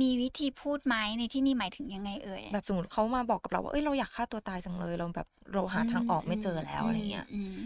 [0.00, 7.56] มีวิธีพูดไหมในที่นี่หมายถึงยังไงเอ่ยแบบสมมติเขามาบอกกับเราว่าเอ้ยเราอยากฆ่าตัวตายจังเลย เราแบบเราหาทางออกไม่เจอแล้วอะไรเงี้ยมม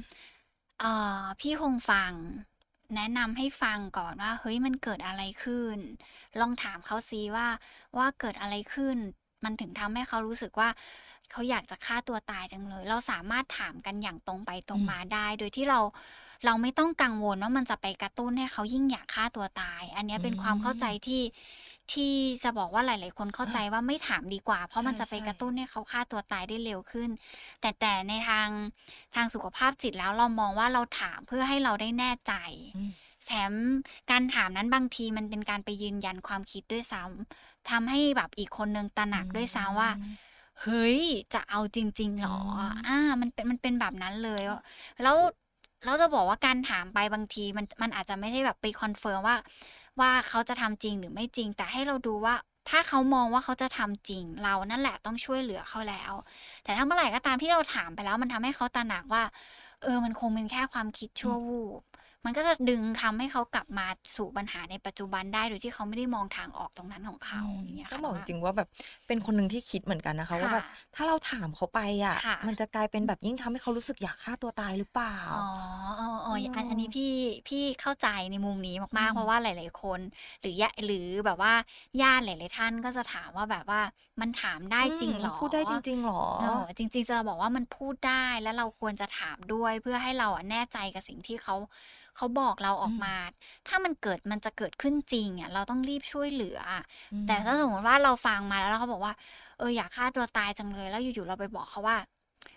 [0.80, 2.12] เอ่อพี่คงฟัง
[2.96, 5.78] แนะนำให้ฟังก่อนว่า เฮ้ยมันเกิดอะไรขึ้น
[6.40, 7.46] ลองถามเขาซิว่า
[7.96, 8.96] ว่าเกิดอะไรขึ้น
[9.44, 10.68] มันถึงทำให้เขารู้สึกว่า
[11.30, 15.80] เขาอยากจะฆ่าตัวตายจังเลย เราสามารถถามกันอย่างตรงไปตรงอืมมาได้ โดยที่เรา
[16.44, 21.22] เราไม่ต้องกังวลว่ามันจะไปกระตุ้นให้เขายิ่งอยากฆ่าตัวตาย อันเนี้ยเป็นความเข้าใจที่
[21.92, 22.12] ที่
[22.44, 27.10] จะบอกว่าหลาย ๆ คนเข้าใจว่าไม่ถามดีกว่า เพราะมันจะไปกระตุ้นให้เขาฆ่าตัวตายได้เร็วขึ้น
[27.60, 28.48] แต่แต่ในทาง
[29.14, 32.32] ทางสุขภาพจิตแล้วเรามองว่าเราถามเพื่อให้เราได้แน่ใจ
[32.76, 32.90] อืม
[33.26, 33.52] แถม
[34.10, 39.90] การถามนั้นบางทีมันเป็นการไปยืนยันความคิดด้วยซ้ำทำให้แบบอีกคนนึงตระหนักด้วยซ้ำว่า
[40.62, 41.00] เฮ้ย
[41.34, 44.42] จะเอาจริง ๆ หรออืมอ่า มันเป็น มันเป็นแบบนั้นเลย
[45.02, 45.16] แล้ว
[45.84, 49.36] เราจะบอกว่าการถามไปบางทีมันมันอาจจะไม่ใช่แบบไป confirm ว่า
[50.00, 52.34] ว่าเขาจะทำจริงหรือไม่จริง แต่ให้เราดูว่า
[52.68, 56.12] ถ้าเขามองว่าเขาจะทำจริง เรานั่นแหละต้องช่วยเหลือเขาแล้ว
[56.64, 59.22] แต่ถ้าเมื่อไหร่ก็ตามที่เราถามไปแล้ว มันทำให้เขาตระหนักว่า
[59.82, 61.80] เออมันคงเป็นแค่ความคิดชั่ววูบ
[62.24, 68.68] มันก็จะดึงทำให้เขากลับมาสู่ปัญหาในปัจจุบันได้โดยที่เขาไม่ได้มองทางออกตรงนั้นของเขาอย่างเงี้ยต้อค่ะงบอกจว่าริงๆว่าแบบ
[69.06, 75.38] เป็นคนหนึ่งที่คิดเหมือนกันนะคะว่าแบบค่ะถ้าเราถามเขาไปอะค่ะ มันจะกลายเป็นแบบยิ่งทำให้เขารู้สึกอยากฆ่าตัวตายหรือเปล่าอ๋อ
[75.98, 77.04] อ๋ออ๋ออันอืมอันนี้พี่
[77.48, 80.00] พี่เข้าใจในมุมนี้มากอืมๆเพราะว่าหลาย ๆ คน
[80.40, 81.52] หรือญาหรือแบบว่า
[82.00, 83.80] ญาติหลาย ๆ ท่านก็จะถามว่าแบบว่า
[84.20, 91.54] มันถามได้จริงเหรอพูดได้จริงๆหรอเออจริง ๆ จะบอกว่ามันพูดได้แล้วเราควรจะถามด้วยเพื่อให้เราอะแน่ใจกับสิ่งที่เขา
[92.16, 93.14] เขาบอกเราออกมา
[93.68, 99.14] ถ้ามันเกิดมันจะเกิดขึ้นจริงอะเราต้องรีบช่วยเหลืออะอืมแต่ถ้าสมมติว่าเราฟังมาแล้วเขาบอกว่า
[99.58, 101.98] เอออยากฆ่าตัวตายจังเลยแล้วอยู่ๆเราไปบอกเขาว่า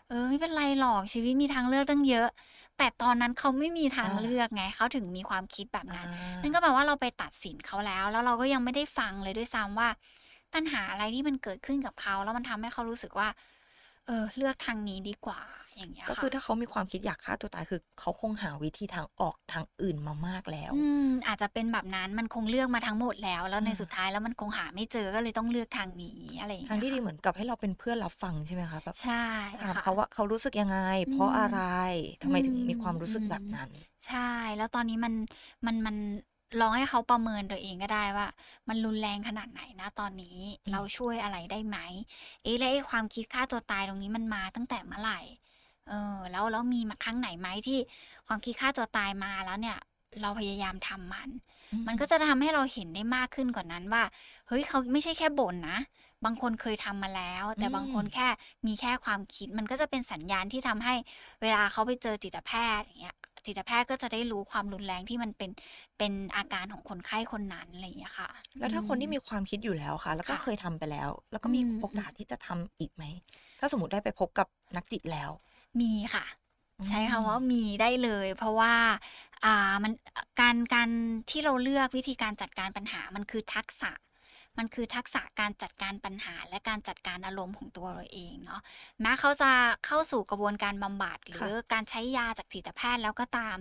[0.10, 2.28] เออไม่เป็นไรหรอกชีวิตมีทางเลือกตั้งเยอะ
[2.78, 6.08] แต่ตอนนั้นเขาไม่มีทางอ่าเลือกไงเขาถึงมีความคิดแบบอ่านั้น
[6.42, 9.90] นั่นก็แปลว่าเราไปตัดสินเขาแล้ว แล้วเราก็ยังไม่ได้ฟังเลยด้วยซ้ำว่า
[10.54, 13.30] ปัญหาอะไรที่มันเกิดขึ้นกับเขาแล้วมันทำให้เขารู้สึกว่า
[14.06, 15.42] เออ เลือกทางนี้ดีกว่า
[15.78, 29.26] อย่างเงี้ยก็ค่ะคือถ้าเขามีความคิดอยากฆ่าตัวตายคือ เขาคงหาวิธีทางออกทางอื่นมามากแล้ว อืมอาจจะเป็นแบบนั้นมันคงเลือกมาทั้งหมดแล้ว แล้วในอ่าสุดท้ายแล้วมันคงหาไม่เจอก็เลยต้องเลือกทางนี้อะไรอย่างทางเงี้ยที่ดีค่ะเหมือนกับให้เราเป็นเพื่อนรับฟังใช่ไหมคะแบบใช่
[29.62, 30.80] ถามค่ะเขาว่าเขารู้สึกยังไง
[31.12, 31.60] เพราะอืมอะไร
[32.24, 33.70] ทำไมถึงอืมมีความรู้สึกแบบอืมนั้น
[34.08, 35.14] ใช่แล้วตอนนี้มัน
[35.66, 35.96] มันมัน
[36.62, 38.28] ลองให้เขาประเมินตัวเองก็ได้ว่า
[38.70, 41.78] มันรุนแรงขนาดไหนนะตอนนี้อืมเราช่วยอะไรได้ไหม
[42.44, 45.20] เอ๊ะแล้วไอ้ความคิดฆ่าตัวตายตรงนี้มันมาตั้งแต่เมื่อไหร่
[45.90, 47.80] เออ แล้วแล้วมีมาครั้งไหนไหมที่
[48.28, 49.78] ความคิดฆ่าตัวตายมาแล้วเนี่ย
[50.22, 51.30] เราพยายามทำมัน
[51.88, 54.04] มันก็จะทำให้เราเห็นได้มากขึ้นกว่านั้นว่า
[54.48, 55.78] เฮ้ยเขาไม่ใช่แค่บ่นนะ
[56.26, 58.28] บางคนเคยทำมาแล้ว แต่อืมบางคนแค่
[58.68, 60.96] มีแค่ความคิด มันก็จะเป็นสัญญาณที่ทำให้
[61.42, 63.16] เวลาเขาไปเจอจิตแพทย์อย่างเงี้ย
[63.46, 65.52] จิตแพทย์ก็จะได้รู้ความรุนแรงที่มันเป็น
[65.98, 73.04] เป็นอาการของคนไข้คนนั้นอะไรอย่างเงี้ยค่ะ แล้วถ้าคนที่อืมีความคิดอยู่แล้วค่ะ แล้วก็ค่ะเคยทำไปแล้ว แล้วก็มีอืมโอกาสที่จะทำอีกไหม
[73.60, 75.30] ถ้าสมมติได้ไปพบกับนักจิตแล้ว
[75.82, 76.26] มีค่ะ
[76.88, 78.74] ใช้อืมคำว่ามีได้เลย เพราะว่า
[79.44, 79.50] อ่า
[79.84, 79.94] มัน
[80.40, 80.90] การการ
[81.30, 83.92] ที่เราเลือกวิธีการจัดการปัญหามันคือทักษะ
[84.58, 88.62] มันคือทักษะการจัดการปัญหาและการจัดการอารมณ์ของตัวเราเองเนาะ
[89.02, 89.52] แม้เขาจะ
[89.86, 93.58] เข้าสู่กระบวนการบำบัดหรือการใช้ยาจากจิตแพทย์แล้วก็ตาม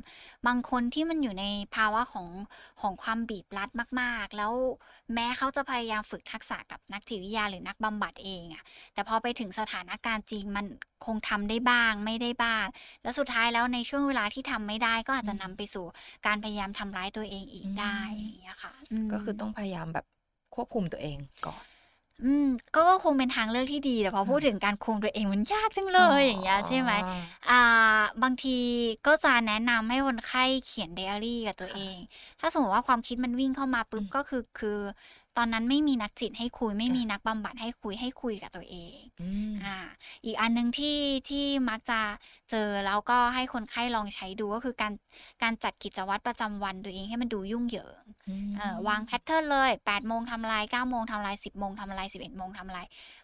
[0.47, 2.29] บางคนที่มันอยู่ในภาวะของ
[2.81, 3.69] ของความบีบรัด
[4.01, 4.53] มาก ๆ แล้ว
[5.15, 8.63] แม้เขาจะพยายามฝึกทักษะกับนักจิตวิทยาหรือนักบำบัดเองอะ
[8.95, 10.67] แต่พอไปถึงสถานการณ์จริงมัน
[11.07, 12.65] คงทำได้บ้างไม่ได้บ้าง
[13.03, 15.87] แล้วสุดท้ายแล้วในช่วงเวลาที่ทำไม่ได้ก็อาจจะนำไปสู่
[16.27, 18.73] การพยายามทำร้ายตัวเองอีกได้อืมอย่างเงี้ยค่ะ
[19.07, 20.07] มก็คือต้องพยายามแบบ
[20.55, 21.65] ควบคุมตัวเองก่อน
[22.25, 27.19] อืมก็ก็คงเป็นทางเลือกที่ดีแต่พอพูดถึงการคุมตัวเองมันยากจังเลยอย่างเงี้ยใช่ไหมอ๋อ
[27.51, 28.57] อ่า บางที
[29.07, 31.97] ก็จะแนะนำให้คนไข้เขียนไดอารี่กับตัวค่ะเอง
[32.41, 34.79] ถ้าสมมติว่าความคิดมันวิ่งเข้ามาปุ๊บอืมก็คือคือ
[35.39, 39.79] ตอนนั้นไม่มีนักจิตให้คุย ไม่ค่ะมีนักบำบัดให้คุยให้คุยกับตัวเองอืมอ่า
[40.25, 42.01] อีกอันหนึงที่ที่มักจะ
[42.51, 44.93] เจอแล้วก็ให้คนไข้ลองใช้ดูก็คือการ
[45.43, 48.05] การจัดกิจวัตรประจำวันตัวเองให้มันดูยุ่งเหยิง
[48.57, 52.81] เอ่อวางแพทเทิร์นเลย8โมงทำอะไร9โมงทำอะไร10โมงทำอะไร11โมงทำอะไร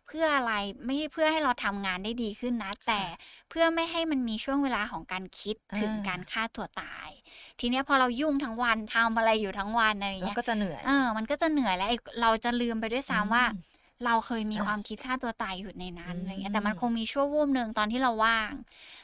[0.08, 0.52] เพื่ออะไร
[0.84, 3.00] ไม่ใช่เพื่อให้เราทำงานได้ดีขึ้นนะ แต่
[3.50, 7.08] เพื่อไม่ให้มันมีช่วงเวลาของการคิดถึงอ่าการฆ่าตัวตาย
[7.60, 13.62] ทีเนี้ยพอเรายุ่งทั้งวันทำอะไรอยู่ทั้งวันอะไรอย่างแล้วเงี้ยก็จะเหนื่อยเออมันก็จะเหนื่อยแล้วไอ้เราจะลืมไปด้วยซ้ำว่าอืม
[14.06, 18.52] เราเคยมีอะความคิดฆ่าตัวตายอยู่ในนั้นอืมอะไรเงี้ยแต่มันคงมีชั่ววูบหนึ่งตอนที่เราว่าง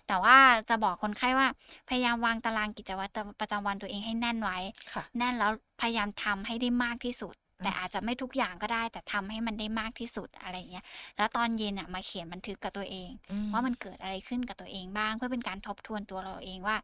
[0.08, 0.36] แต่ว่า
[0.70, 1.48] จะบอกคนไข้ว่า
[1.88, 4.58] พยายามวางตารางกิจวัตรประจำวันตัวเองให้แน่นไว้
[4.92, 10.84] ค่ะแน่นแล้วพยายามทำให้ได้มากที่สุด แต่อาจจะไม่ทุกอย่างก็ได้ แต่ทำให้มันได้มากที่สุดอะไรอย่างเงี้ย
[11.16, 16.76] แล้วตอนเย็นน่ะมาเขียนบันทึกกับตัวเองอืมว่ามันเกิดอะไรขึ้นกับตัวเองบ้าง เพื่อเป็นการทบทวนตัวเราเองว่า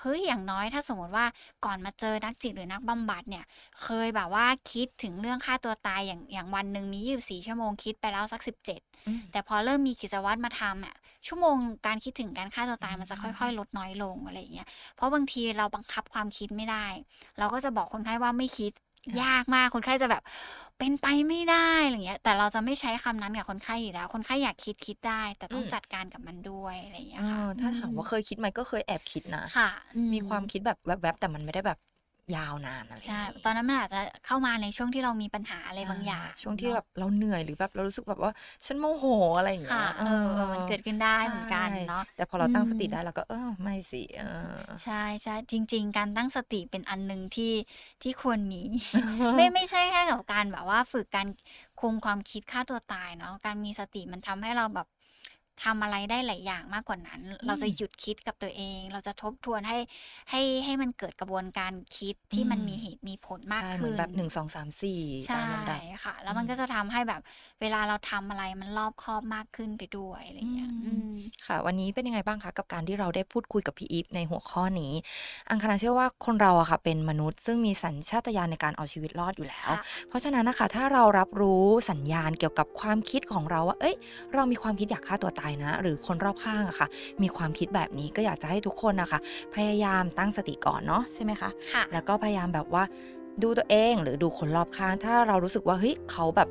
[0.00, 1.26] เฮ้ยอย่างน้อยถ้าสมมติว่า
[1.64, 3.44] ก่อนมาเจอนักจิตหรือนักบำบัดเนี่ย
[3.82, 10.94] เคยแบบว่าคิดถึงเรื่องฆ่าตัวตายอย่างอย่างวันหนึ่งมี24ชั่วโมงคิดไปแล้วสัก17อืมแต่พอเริ่มมีกิจวัตรมาทำอะ
[11.26, 11.56] ชั่วโมง
[11.86, 16.86] การคิดถึงการฆ่าตัวตายมันจะค่อยๆ ลดน้อยลงอะไรอย่างเงี้ยเพราะบางทีเราบังคับความคิดไม่ได้
[17.38, 18.89] เราก็จะบอกคนไข้ว่าไม่คิดค่ะ
[19.22, 20.22] ยากมากคนไข้จะแบบ
[20.78, 31.78] เป็นไปไม่ได้อะไรเงี้ย แต่เราจะไม่ใช้คำนั้นกับคนไข้อยู่แล้ว คนไข้อยากคิดคิดได้ แต่ต้องจัดการกับมันด้วยอะไรอย่างเงี้ยเอค่ะอถ้าถามอืว่าเคยคิดไหมก็เคยแอบคิดนะค่ะอืมีความคิดแบบแวบๆแต่มันไม่ได้แบบ
[32.34, 38.32] ยาวนานอะไรใช่อย่างงี้ตอนนั้นมันอาจจะเข้ามาในช่วงที่เรามีปัญหาอะไรบางอย่างใช่ช่วงที่เนอะแบบเราเหนื่อยหรือแบบเรารู้สึกแบบว่า
[38.66, 39.04] ฉันโมโห
[39.36, 44.24] อะไรอย่างเงี้ค่ะยเออเออมันเกิดขึ้นได้เหมือนกันใช่เนาะแต่พอเราตั้งอืมสติได้เราก็เออไม่สิเออ
[44.82, 47.52] ใช่ใช่จริง ๆ การตั้งสติเป็นอันหนึ่งที่
[48.02, 48.62] ที่ควรมี
[49.34, 51.28] ไม่ไม่ใช่แค่กับการแบบว่าฝึกการ
[51.80, 54.86] คุมความคิดฆ่าตัวตายเนาะการมีสติมันทำให้เราแบบ
[55.64, 59.78] ทำอะไรได้หลายอย่างมากกว่านั้น เราจะหยุดคิดกับตัวเอง เราจะทบทวนให้
[60.30, 67.20] ให้ให้มันเกิดกระบวนการคิดที่มันอืมมีเหตุมีผลมากใช่เหมืขึ้อนนแบบหนึ่งสองสามสี่ใช่ตามลำดับค่ะ แล้วมันอืมก็จะทำให้แบบ
[67.60, 71.10] เวลาเราทำอะไรมันรอบคอบมากขึ้นไปด้วยอะไรอย่างเงี้ยอืมอืม
[71.46, 74.92] ค่ะ วันนี้เป็นยังไงบ้างคะกับการที่เราได้พูดคุยกับพี่อีฟในหัวข้อนี้
[75.50, 83.96] อังคณาเชื่อว่าคนเราอะค่ะ เป็นมนุษย์ซึ่งมีสัญชาตญาณในการเอาชีวิตรอดอยู่แล้วค่ะเพราะฉะนั้นนะคะถ้าเรารับรู้สัญญาณเกี่ยวกับความคิดของเราว่าเอ้ย
[84.34, 86.88] เรามีความคิดอยากฆ่าตัวตายนะ หรือคนรอบข้างอะค่ะ
[87.22, 89.20] มีความคิดแบบนี้ก็อยากจะให้ทุกคนนะคะ
[89.54, 92.84] พยายามตั้งสติก่อนเนาะใช่ไหมคะค่ะแล้วก็พยายามแบบว่า
[93.42, 96.48] ดูตัวเองหรือดูคนรอบข้าง ถ้าเรารู้สึกว่าเฮ้ยเขาแบบ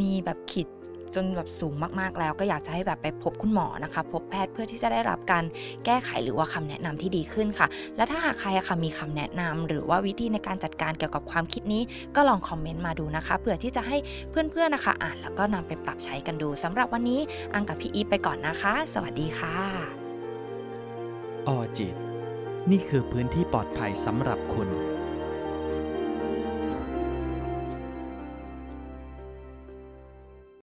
[0.00, 0.68] มีแบบขีด
[1.14, 5.44] จนแบบสูงมากๆแล้ว ก็อยากจะให้แบบไปพบคุณหมอนะคะ พบแพทย์เพื่อที่จะได้รับการ
[5.84, 11.82] แก้ไขหรือว่าคำแนะนำที่ดีขึ้นค่ะ และถ้าหากใครอะค่ะมีคำแนะนำหรือว่าวิธีในการจัดการเกี่ยวกับความคิดนี้
[12.16, 13.96] ก็ลองคอมเมนต์มาดูนะคะเผื่อที่จะให้
[14.30, 17.20] เพื่อนๆนะคะ อ่านแล้วก็นำไปปรับใช้กันดูสำหรับวันนี้
[17.54, 19.56] อังกับพี่อีฟไปก่อนนะคะ สวัสดีค่ะ
[21.48, 21.94] ออจิต
[22.70, 24.93] นี่คือพื้นที่ปลอดภัยสำหรับคุณ